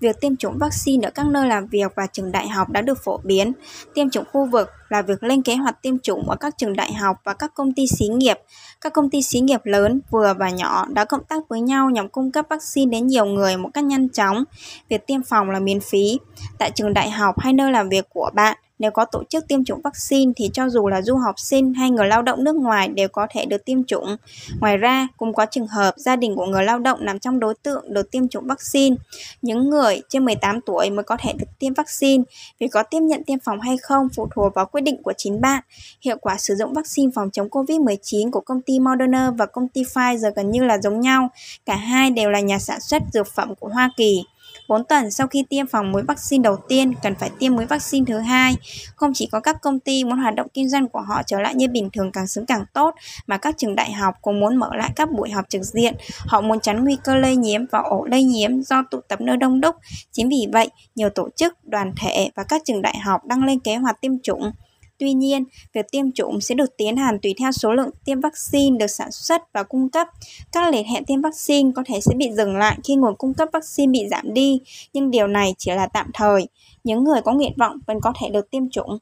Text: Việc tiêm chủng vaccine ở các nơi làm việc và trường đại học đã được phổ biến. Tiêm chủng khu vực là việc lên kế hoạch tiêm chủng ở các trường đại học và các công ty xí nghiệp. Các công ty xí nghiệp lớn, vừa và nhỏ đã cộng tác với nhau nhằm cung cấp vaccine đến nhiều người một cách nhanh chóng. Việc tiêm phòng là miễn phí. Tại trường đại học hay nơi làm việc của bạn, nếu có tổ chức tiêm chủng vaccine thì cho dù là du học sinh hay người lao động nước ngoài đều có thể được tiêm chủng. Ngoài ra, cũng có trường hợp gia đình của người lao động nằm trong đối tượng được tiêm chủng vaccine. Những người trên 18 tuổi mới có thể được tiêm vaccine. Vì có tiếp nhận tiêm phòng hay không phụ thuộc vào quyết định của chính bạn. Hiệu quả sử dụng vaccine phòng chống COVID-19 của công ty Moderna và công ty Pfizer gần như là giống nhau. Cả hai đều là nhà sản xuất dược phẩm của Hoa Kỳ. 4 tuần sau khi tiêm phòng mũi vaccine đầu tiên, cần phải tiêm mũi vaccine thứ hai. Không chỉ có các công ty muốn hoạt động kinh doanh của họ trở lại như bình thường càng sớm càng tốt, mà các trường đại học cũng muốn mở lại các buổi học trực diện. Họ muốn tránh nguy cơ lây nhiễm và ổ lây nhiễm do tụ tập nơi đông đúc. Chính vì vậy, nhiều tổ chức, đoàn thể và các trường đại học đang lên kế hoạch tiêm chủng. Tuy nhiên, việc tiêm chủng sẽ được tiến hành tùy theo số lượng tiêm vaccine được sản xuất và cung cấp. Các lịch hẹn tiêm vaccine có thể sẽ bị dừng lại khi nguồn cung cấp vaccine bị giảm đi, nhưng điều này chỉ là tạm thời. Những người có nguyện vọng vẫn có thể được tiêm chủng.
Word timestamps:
Việc 0.00 0.20
tiêm 0.20 0.36
chủng 0.36 0.58
vaccine 0.58 1.08
ở 1.08 1.10
các 1.10 1.26
nơi 1.26 1.48
làm 1.48 1.66
việc 1.66 1.92
và 1.94 2.06
trường 2.06 2.32
đại 2.32 2.48
học 2.48 2.68
đã 2.68 2.80
được 2.80 2.98
phổ 3.04 3.20
biến. 3.24 3.52
Tiêm 3.94 4.10
chủng 4.10 4.24
khu 4.32 4.46
vực 4.46 4.68
là 4.88 5.02
việc 5.02 5.22
lên 5.22 5.42
kế 5.42 5.56
hoạch 5.56 5.82
tiêm 5.82 5.98
chủng 5.98 6.30
ở 6.30 6.36
các 6.36 6.58
trường 6.58 6.76
đại 6.76 6.92
học 6.92 7.16
và 7.24 7.34
các 7.34 7.54
công 7.54 7.72
ty 7.72 7.86
xí 7.86 8.06
nghiệp. 8.06 8.38
Các 8.80 8.92
công 8.92 9.10
ty 9.10 9.22
xí 9.22 9.40
nghiệp 9.40 9.60
lớn, 9.64 10.00
vừa 10.10 10.34
và 10.38 10.50
nhỏ 10.50 10.86
đã 10.88 11.04
cộng 11.04 11.24
tác 11.24 11.48
với 11.48 11.60
nhau 11.60 11.90
nhằm 11.90 12.08
cung 12.08 12.32
cấp 12.32 12.46
vaccine 12.50 12.90
đến 12.90 13.06
nhiều 13.06 13.24
người 13.24 13.56
một 13.56 13.70
cách 13.74 13.84
nhanh 13.84 14.08
chóng. 14.08 14.44
Việc 14.88 15.06
tiêm 15.06 15.22
phòng 15.22 15.50
là 15.50 15.60
miễn 15.60 15.80
phí. 15.80 16.18
Tại 16.58 16.70
trường 16.70 16.94
đại 16.94 17.10
học 17.10 17.40
hay 17.40 17.52
nơi 17.52 17.72
làm 17.72 17.88
việc 17.88 18.06
của 18.08 18.30
bạn, 18.34 18.56
nếu 18.80 18.90
có 18.90 19.04
tổ 19.04 19.22
chức 19.24 19.48
tiêm 19.48 19.64
chủng 19.64 19.80
vaccine 19.84 20.32
thì 20.36 20.50
cho 20.52 20.68
dù 20.68 20.88
là 20.88 21.02
du 21.02 21.16
học 21.16 21.34
sinh 21.38 21.74
hay 21.74 21.90
người 21.90 22.06
lao 22.06 22.22
động 22.22 22.44
nước 22.44 22.56
ngoài 22.56 22.88
đều 22.88 23.08
có 23.08 23.26
thể 23.30 23.44
được 23.44 23.64
tiêm 23.64 23.84
chủng. 23.84 24.16
Ngoài 24.60 24.76
ra, 24.76 25.08
cũng 25.16 25.34
có 25.34 25.46
trường 25.46 25.66
hợp 25.66 25.94
gia 25.96 26.16
đình 26.16 26.36
của 26.36 26.46
người 26.46 26.64
lao 26.64 26.78
động 26.78 27.04
nằm 27.04 27.18
trong 27.18 27.40
đối 27.40 27.54
tượng 27.54 27.94
được 27.94 28.10
tiêm 28.10 28.28
chủng 28.28 28.46
vaccine. 28.46 28.96
Những 29.42 29.70
người 29.70 30.02
trên 30.08 30.24
18 30.24 30.60
tuổi 30.60 30.90
mới 30.90 31.02
có 31.02 31.16
thể 31.20 31.32
được 31.32 31.46
tiêm 31.58 31.74
vaccine. 31.74 32.24
Vì 32.60 32.68
có 32.68 32.82
tiếp 32.82 33.00
nhận 33.00 33.24
tiêm 33.24 33.38
phòng 33.44 33.60
hay 33.60 33.76
không 33.76 34.08
phụ 34.16 34.28
thuộc 34.34 34.54
vào 34.54 34.66
quyết 34.66 34.80
định 34.80 35.02
của 35.02 35.12
chính 35.16 35.40
bạn. 35.40 35.62
Hiệu 36.04 36.16
quả 36.20 36.38
sử 36.38 36.54
dụng 36.54 36.72
vaccine 36.72 37.10
phòng 37.14 37.30
chống 37.30 37.48
COVID-19 37.48 38.30
của 38.30 38.40
công 38.40 38.62
ty 38.62 38.78
Moderna 38.78 39.30
và 39.30 39.46
công 39.46 39.68
ty 39.68 39.82
Pfizer 39.82 40.32
gần 40.36 40.50
như 40.50 40.64
là 40.64 40.78
giống 40.78 41.00
nhau. 41.00 41.28
Cả 41.66 41.76
hai 41.76 42.10
đều 42.10 42.30
là 42.30 42.40
nhà 42.40 42.58
sản 42.58 42.80
xuất 42.80 43.02
dược 43.12 43.26
phẩm 43.34 43.54
của 43.54 43.68
Hoa 43.68 43.90
Kỳ. 43.96 44.22
4 44.70 44.84
tuần 44.84 45.10
sau 45.10 45.26
khi 45.26 45.44
tiêm 45.48 45.66
phòng 45.66 45.92
mũi 45.92 46.02
vaccine 46.02 46.42
đầu 46.42 46.56
tiên, 46.68 46.94
cần 47.02 47.14
phải 47.14 47.30
tiêm 47.38 47.54
mũi 47.54 47.66
vaccine 47.66 48.04
thứ 48.08 48.18
hai. 48.18 48.56
Không 48.94 49.12
chỉ 49.14 49.28
có 49.32 49.40
các 49.40 49.56
công 49.62 49.80
ty 49.80 50.04
muốn 50.04 50.18
hoạt 50.18 50.34
động 50.34 50.46
kinh 50.54 50.68
doanh 50.68 50.88
của 50.88 51.00
họ 51.00 51.22
trở 51.26 51.40
lại 51.40 51.54
như 51.54 51.68
bình 51.68 51.90
thường 51.92 52.12
càng 52.12 52.26
sớm 52.26 52.46
càng 52.46 52.64
tốt, 52.72 52.94
mà 53.26 53.36
các 53.36 53.54
trường 53.58 53.74
đại 53.74 53.92
học 53.92 54.14
cũng 54.22 54.40
muốn 54.40 54.56
mở 54.56 54.70
lại 54.74 54.90
các 54.96 55.10
buổi 55.10 55.30
học 55.30 55.44
trực 55.48 55.62
diện. 55.62 55.94
Họ 56.18 56.40
muốn 56.40 56.60
tránh 56.60 56.84
nguy 56.84 56.96
cơ 57.04 57.16
lây 57.16 57.36
nhiễm 57.36 57.60
và 57.70 57.78
ổ 57.78 58.04
lây 58.04 58.24
nhiễm 58.24 58.62
do 58.62 58.82
tụ 58.90 59.00
tập 59.08 59.20
nơi 59.20 59.36
đông 59.36 59.60
đúc. 59.60 59.76
Chính 60.12 60.28
vì 60.28 60.46
vậy, 60.52 60.70
nhiều 60.94 61.10
tổ 61.10 61.28
chức, 61.36 61.64
đoàn 61.64 61.92
thể 61.96 62.30
và 62.34 62.44
các 62.44 62.62
trường 62.64 62.82
đại 62.82 62.98
học 62.98 63.26
đang 63.26 63.44
lên 63.44 63.60
kế 63.60 63.76
hoạch 63.76 64.00
tiêm 64.00 64.12
chủng. 64.22 64.52
Tuy 65.00 65.12
nhiên, 65.12 65.44
việc 65.72 65.86
tiêm 65.92 66.12
chủng 66.12 66.40
sẽ 66.40 66.54
được 66.54 66.76
tiến 66.76 66.96
hành 66.96 67.18
tùy 67.22 67.34
theo 67.38 67.52
số 67.52 67.72
lượng 67.72 67.90
tiêm 68.04 68.20
vaccine 68.20 68.78
được 68.78 68.86
sản 68.86 69.12
xuất 69.12 69.52
và 69.52 69.62
cung 69.62 69.88
cấp. 69.88 70.08
Các 70.52 70.72
lịch 70.72 70.86
hẹn 70.86 71.04
tiêm 71.04 71.20
vaccine 71.20 71.70
có 71.76 71.82
thể 71.86 72.00
sẽ 72.00 72.14
bị 72.16 72.30
dừng 72.32 72.56
lại 72.56 72.78
khi 72.84 72.94
nguồn 72.94 73.16
cung 73.16 73.34
cấp 73.34 73.48
vaccine 73.52 73.90
bị 73.92 74.08
giảm 74.10 74.34
đi, 74.34 74.60
nhưng 74.92 75.10
điều 75.10 75.26
này 75.26 75.54
chỉ 75.58 75.70
là 75.70 75.86
tạm 75.86 76.10
thời. 76.14 76.48
Những 76.84 77.04
người 77.04 77.20
có 77.24 77.32
nguyện 77.32 77.52
vọng 77.58 77.76
vẫn 77.86 78.00
có 78.00 78.12
thể 78.20 78.28
được 78.28 78.50
tiêm 78.50 78.70
chủng. 78.70 78.98